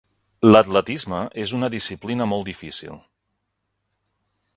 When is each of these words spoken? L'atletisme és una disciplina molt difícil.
L'atletisme 0.53 1.19
és 1.43 1.53
una 1.57 1.69
disciplina 1.75 2.27
molt 2.31 2.49
difícil. 2.53 2.99